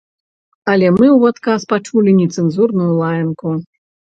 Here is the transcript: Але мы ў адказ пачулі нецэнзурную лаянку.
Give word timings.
Але 0.71 0.87
мы 0.99 1.07
ў 1.17 1.21
адказ 1.35 1.67
пачулі 1.75 2.17
нецэнзурную 2.21 2.89
лаянку. 3.01 3.49